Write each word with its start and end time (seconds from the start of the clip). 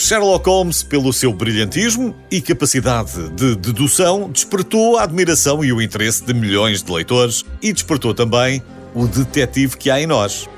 Sherlock 0.00 0.48
Holmes, 0.48 0.82
pelo 0.82 1.12
seu 1.12 1.30
brilhantismo 1.30 2.14
e 2.30 2.40
capacidade 2.40 3.28
de 3.30 3.54
dedução, 3.54 4.30
despertou 4.30 4.96
a 4.96 5.02
admiração 5.02 5.62
e 5.62 5.74
o 5.74 5.80
interesse 5.80 6.24
de 6.24 6.32
milhões 6.32 6.82
de 6.82 6.90
leitores 6.90 7.44
e 7.60 7.70
despertou 7.70 8.14
também 8.14 8.62
o 8.94 9.06
detetive 9.06 9.76
que 9.76 9.90
há 9.90 10.00
em 10.00 10.06
nós. 10.06 10.48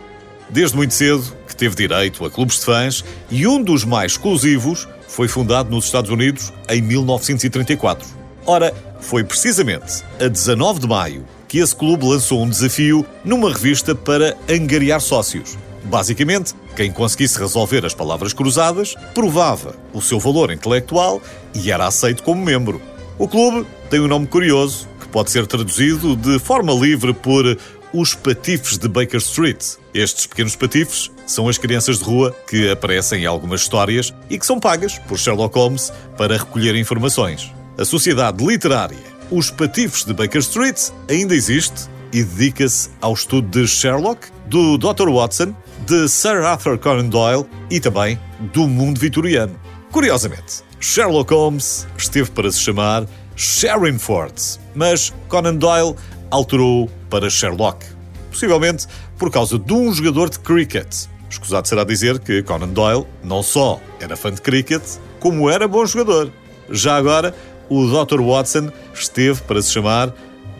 Desde 0.48 0.76
muito 0.76 0.94
cedo 0.94 1.24
que 1.48 1.56
teve 1.56 1.74
direito 1.74 2.24
a 2.24 2.30
clubes 2.30 2.60
de 2.60 2.66
fãs 2.66 3.04
e 3.30 3.44
um 3.44 3.60
dos 3.60 3.84
mais 3.84 4.12
exclusivos 4.12 4.86
foi 5.08 5.26
fundado 5.26 5.68
nos 5.70 5.86
Estados 5.86 6.10
Unidos 6.10 6.52
em 6.68 6.80
1934. 6.80 8.08
Ora, 8.46 8.72
foi 9.00 9.24
precisamente 9.24 10.04
a 10.20 10.28
19 10.28 10.78
de 10.78 10.86
maio 10.86 11.24
que 11.48 11.58
esse 11.58 11.74
clube 11.74 12.06
lançou 12.06 12.42
um 12.42 12.48
desafio 12.48 13.04
numa 13.24 13.52
revista 13.52 13.92
para 13.92 14.36
angariar 14.48 15.00
sócios. 15.00 15.58
Basicamente, 15.84 16.54
quem 16.76 16.92
conseguisse 16.92 17.38
resolver 17.38 17.84
as 17.84 17.94
palavras 17.94 18.32
cruzadas 18.32 18.94
provava 19.14 19.74
o 19.92 20.00
seu 20.00 20.18
valor 20.18 20.50
intelectual 20.50 21.20
e 21.54 21.70
era 21.70 21.86
aceito 21.86 22.22
como 22.22 22.44
membro. 22.44 22.80
O 23.18 23.28
clube 23.28 23.66
tem 23.90 24.00
um 24.00 24.08
nome 24.08 24.26
curioso 24.26 24.88
que 25.00 25.08
pode 25.08 25.30
ser 25.30 25.46
traduzido 25.46 26.16
de 26.16 26.38
forma 26.38 26.72
livre 26.72 27.12
por 27.12 27.58
os 27.92 28.14
patifes 28.14 28.78
de 28.78 28.88
Baker 28.88 29.20
Street. 29.20 29.62
Estes 29.92 30.26
pequenos 30.26 30.56
patifes 30.56 31.10
são 31.26 31.48
as 31.48 31.58
crianças 31.58 31.98
de 31.98 32.04
rua 32.04 32.34
que 32.48 32.70
aparecem 32.70 33.22
em 33.22 33.26
algumas 33.26 33.60
histórias 33.60 34.14
e 34.30 34.38
que 34.38 34.46
são 34.46 34.58
pagas 34.58 34.98
por 34.98 35.18
Sherlock 35.18 35.54
Holmes 35.54 35.92
para 36.16 36.38
recolher 36.38 36.74
informações. 36.74 37.52
A 37.78 37.84
sociedade 37.84 38.44
literária 38.44 38.98
Os 39.30 39.50
Patifes 39.50 40.04
de 40.04 40.14
Baker 40.14 40.40
Street 40.40 40.78
ainda 41.08 41.34
existe 41.34 41.88
e 42.12 42.22
dedica-se 42.22 42.90
ao 43.00 43.14
estudo 43.14 43.48
de 43.48 43.66
Sherlock, 43.66 44.28
do 44.46 44.76
Dr. 44.76 45.08
Watson, 45.08 45.54
de 45.86 46.08
Sir 46.08 46.42
Arthur 46.42 46.78
Conan 46.78 47.08
Doyle 47.08 47.46
e 47.70 47.80
também 47.80 48.18
do 48.52 48.68
mundo 48.68 49.00
vitoriano. 49.00 49.58
Curiosamente, 49.90 50.62
Sherlock 50.80 51.32
Holmes 51.32 51.86
esteve 51.96 52.30
para 52.30 52.50
se 52.50 52.60
chamar 52.60 53.06
Sherrinford, 53.36 54.34
mas 54.74 55.12
Conan 55.28 55.56
Doyle 55.56 55.96
alterou 56.30 56.88
para 57.10 57.28
Sherlock, 57.28 57.84
possivelmente 58.30 58.86
por 59.18 59.30
causa 59.30 59.58
de 59.58 59.72
um 59.72 59.92
jogador 59.92 60.30
de 60.30 60.38
cricket. 60.38 61.06
Escusado 61.28 61.66
será 61.66 61.84
dizer 61.84 62.18
que 62.18 62.42
Conan 62.42 62.68
Doyle 62.68 63.06
não 63.22 63.42
só 63.42 63.80
era 64.00 64.16
fã 64.16 64.32
de 64.32 64.40
cricket, 64.40 64.82
como 65.18 65.50
era 65.50 65.66
bom 65.66 65.84
jogador. 65.84 66.30
Já 66.70 66.96
agora, 66.96 67.34
o 67.68 67.86
Dr. 67.86 68.20
Watson 68.20 68.70
esteve 68.94 69.40
para 69.42 69.60
se 69.60 69.72
chamar 69.72 70.12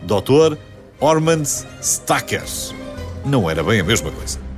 Dr. 0.03 0.57
Ormond 0.99 1.47
Stacker. 1.81 2.43
Não 3.25 3.49
era 3.49 3.63
bem 3.63 3.79
a 3.79 3.83
mesma 3.83 4.11
coisa. 4.11 4.52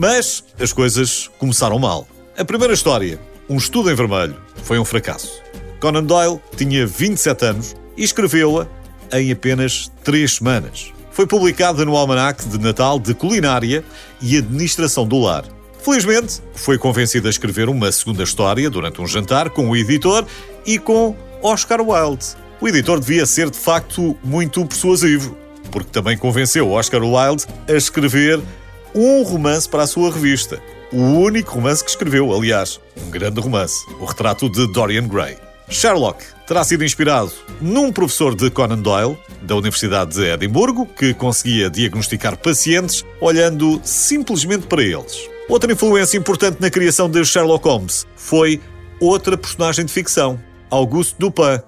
Mas 0.00 0.44
as 0.60 0.72
coisas 0.72 1.28
começaram 1.40 1.76
mal. 1.76 2.06
A 2.38 2.44
primeira 2.44 2.72
história, 2.72 3.20
Um 3.50 3.56
Estudo 3.56 3.90
em 3.90 3.96
Vermelho, 3.96 4.36
foi 4.62 4.78
um 4.78 4.84
fracasso. 4.84 5.42
Conan 5.80 6.04
Doyle 6.04 6.40
tinha 6.56 6.86
27 6.86 7.44
anos 7.44 7.74
e 7.96 8.04
escreveu-a 8.04 8.68
em 9.18 9.32
apenas 9.32 9.90
3 10.04 10.36
semanas. 10.36 10.92
Foi 11.10 11.26
publicada 11.26 11.84
no 11.84 11.96
Almanac 11.96 12.48
de 12.48 12.60
Natal 12.60 13.00
de 13.00 13.12
Culinária 13.12 13.84
e 14.22 14.36
Administração 14.36 15.04
do 15.04 15.18
Lar. 15.18 15.44
Felizmente, 15.80 16.40
foi 16.54 16.78
convencido 16.78 17.26
a 17.26 17.30
escrever 17.30 17.68
uma 17.68 17.90
segunda 17.90 18.22
história 18.22 18.70
durante 18.70 19.00
um 19.00 19.06
jantar 19.06 19.50
com 19.50 19.68
o 19.68 19.76
editor 19.76 20.24
e 20.64 20.78
com 20.78 21.16
Oscar 21.42 21.80
Wilde. 21.80 22.36
O 22.60 22.68
editor 22.68 23.00
devia 23.00 23.26
ser, 23.26 23.50
de 23.50 23.58
facto, 23.58 24.16
muito 24.22 24.64
persuasivo, 24.64 25.36
porque 25.72 25.90
também 25.90 26.16
convenceu 26.16 26.70
Oscar 26.70 27.02
Wilde 27.02 27.46
a 27.68 27.72
escrever 27.72 28.40
um 28.94 29.22
romance 29.22 29.68
para 29.68 29.82
a 29.82 29.86
sua 29.86 30.12
revista. 30.12 30.60
O 30.92 30.96
único 30.96 31.54
romance 31.54 31.84
que 31.84 31.90
escreveu, 31.90 32.34
aliás, 32.34 32.80
um 32.96 33.10
grande 33.10 33.40
romance, 33.40 33.84
o 34.00 34.04
retrato 34.04 34.48
de 34.48 34.66
Dorian 34.72 35.06
Gray. 35.06 35.36
Sherlock 35.68 36.24
terá 36.46 36.64
sido 36.64 36.82
inspirado 36.82 37.30
num 37.60 37.92
professor 37.92 38.34
de 38.34 38.50
Conan 38.50 38.78
Doyle, 38.78 39.18
da 39.42 39.54
Universidade 39.54 40.14
de 40.14 40.24
Edimburgo, 40.24 40.86
que 40.86 41.12
conseguia 41.12 41.68
diagnosticar 41.68 42.36
pacientes 42.38 43.04
olhando 43.20 43.80
simplesmente 43.84 44.66
para 44.66 44.82
eles. 44.82 45.28
Outra 45.48 45.72
influência 45.72 46.16
importante 46.16 46.58
na 46.60 46.70
criação 46.70 47.10
de 47.10 47.24
Sherlock 47.24 47.66
Holmes 47.66 48.06
foi 48.16 48.60
outra 49.00 49.36
personagem 49.36 49.84
de 49.84 49.92
ficção, 49.92 50.40
Auguste 50.70 51.16
Dupin, 51.18 51.60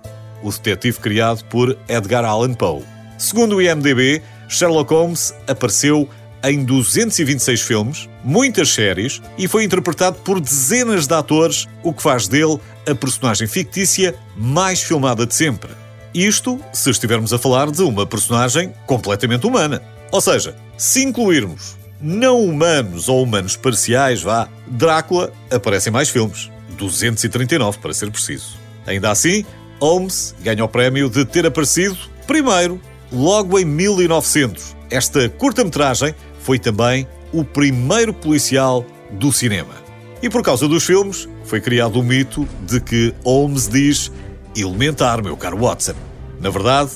o 0.42 0.50
detetive 0.50 0.98
criado 0.98 1.44
por 1.44 1.76
Edgar 1.88 2.25
Allan 2.25 2.54
Poe. 2.54 2.82
Segundo 3.19 3.56
o 3.56 3.62
IMDb, 3.62 4.22
Sherlock 4.48 4.92
Holmes 4.92 5.34
apareceu 5.47 6.08
em 6.43 6.65
226 6.65 7.61
filmes, 7.61 8.09
muitas 8.25 8.71
séries 8.71 9.21
e 9.37 9.47
foi 9.47 9.65
interpretado 9.65 10.19
por 10.21 10.41
dezenas 10.41 11.06
de 11.06 11.15
atores, 11.15 11.67
o 11.83 11.93
que 11.93 12.03
faz 12.03 12.28
dele 12.28 12.59
a 12.89 12.95
personagem 12.95 13.47
fictícia 13.47 14.15
mais 14.37 14.83
filmada 14.83 15.27
de 15.27 15.34
sempre. 15.34 15.71
Isto 16.15 16.61
se 16.73 16.91
estivermos 16.91 17.33
a 17.33 17.39
falar 17.39 17.71
de 17.71 17.83
uma 17.83 18.06
personagem 18.06 18.73
completamente 18.87 19.47
humana. 19.47 19.83
Ou 20.11 20.21
seja, 20.21 20.56
se 20.77 21.03
incluirmos 21.03 21.77
não 22.00 22.43
humanos 22.43 23.09
ou 23.09 23.23
humanos 23.23 23.56
parciais, 23.56 24.23
vá, 24.23 24.49
Drácula 24.67 25.33
aparece 25.50 25.89
em 25.89 25.93
mais 25.93 26.09
filmes. 26.09 26.50
239, 26.77 27.79
para 27.79 27.93
ser 27.93 28.11
preciso. 28.11 28.59
Ainda 28.87 29.11
assim, 29.11 29.45
Holmes 29.81 30.34
ganha 30.41 30.65
o 30.65 30.69
prémio 30.69 31.11
de 31.11 31.25
ter 31.25 31.47
aparecido 31.47 31.97
primeiro, 32.27 32.81
logo 33.12 33.59
em 33.59 33.65
1900. 33.65 34.77
Esta 34.91 35.29
curta-metragem 35.29 36.15
foi 36.41 36.59
também 36.59 37.06
o 37.33 37.45
primeiro 37.45 38.12
policial 38.12 38.84
do 39.12 39.33
cinema. 39.33 39.75
E 40.23 40.28
por 40.28 40.43
causa 40.43 40.69
dos 40.69 40.84
filmes, 40.84 41.28
foi 41.45 41.61
criado 41.61 41.99
o 41.99 42.03
mito 42.03 42.47
de 42.67 42.81
que 42.81 43.15
Holmes 43.25 43.69
diz 43.69 44.12
elementar, 44.56 45.23
meu 45.23 45.37
caro 45.37 45.59
Watson. 45.59 45.95
Na 46.41 46.50
verdade, 46.50 46.91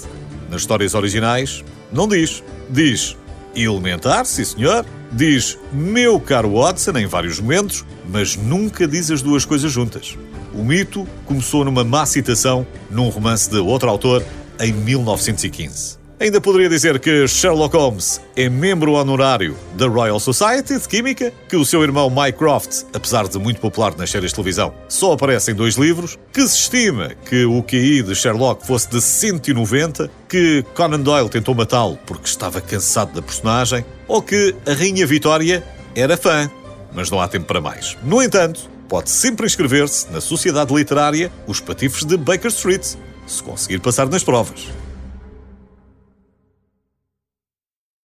nas 0.50 0.60
histórias 0.60 0.94
originais, 0.94 1.64
não 1.92 2.06
diz. 2.06 2.42
Diz 2.68 3.16
elementar, 3.54 4.26
sim 4.26 4.44
senhor. 4.44 4.84
Diz 5.12 5.58
meu 5.72 6.18
caro 6.18 6.54
Watson 6.54 6.98
em 6.98 7.06
vários 7.06 7.38
momentos, 7.38 7.84
mas 8.10 8.36
nunca 8.36 8.86
diz 8.86 9.10
as 9.10 9.22
duas 9.22 9.44
coisas 9.44 9.70
juntas. 9.70 10.18
O 10.52 10.62
mito 10.62 11.06
começou 11.24 11.64
numa 11.64 11.84
má 11.84 12.04
citação 12.04 12.66
num 12.90 13.08
romance 13.08 13.48
de 13.48 13.58
outro 13.58 13.88
autor 13.88 14.24
em 14.60 14.72
1915. 14.72 16.03
Ainda 16.24 16.40
poderia 16.40 16.70
dizer 16.70 16.98
que 17.00 17.28
Sherlock 17.28 17.76
Holmes 17.76 18.18
é 18.34 18.48
membro 18.48 18.92
honorário 18.92 19.54
da 19.74 19.86
Royal 19.86 20.18
Society 20.18 20.78
de 20.78 20.88
Química, 20.88 21.30
que 21.46 21.54
o 21.54 21.66
seu 21.66 21.82
irmão 21.82 22.08
Mycroft, 22.08 22.84
apesar 22.94 23.28
de 23.28 23.38
muito 23.38 23.60
popular 23.60 23.94
nas 23.94 24.08
séries 24.08 24.30
de 24.30 24.36
televisão, 24.36 24.72
só 24.88 25.12
aparece 25.12 25.50
em 25.50 25.54
dois 25.54 25.74
livros, 25.74 26.18
que 26.32 26.40
se 26.48 26.60
estima 26.60 27.10
que 27.28 27.44
o 27.44 27.62
QI 27.62 28.02
de 28.02 28.14
Sherlock 28.14 28.66
fosse 28.66 28.88
de 28.88 29.02
190, 29.02 30.10
que 30.26 30.64
Conan 30.74 31.00
Doyle 31.00 31.28
tentou 31.28 31.54
matá-lo 31.54 31.98
porque 32.06 32.26
estava 32.26 32.58
cansado 32.58 33.12
da 33.12 33.20
personagem, 33.20 33.84
ou 34.08 34.22
que 34.22 34.56
a 34.66 34.72
Rainha 34.72 35.06
Vitória 35.06 35.62
era 35.94 36.16
fã. 36.16 36.50
Mas 36.94 37.10
não 37.10 37.20
há 37.20 37.28
tempo 37.28 37.44
para 37.44 37.60
mais. 37.60 37.98
No 38.02 38.22
entanto, 38.22 38.62
pode 38.88 39.10
sempre 39.10 39.44
inscrever-se 39.44 40.10
na 40.10 40.22
Sociedade 40.22 40.74
Literária 40.74 41.30
Os 41.46 41.60
Patifes 41.60 42.02
de 42.02 42.16
Baker 42.16 42.50
Street, 42.50 42.94
se 43.26 43.42
conseguir 43.42 43.80
passar 43.80 44.08
nas 44.08 44.24
provas. 44.24 44.68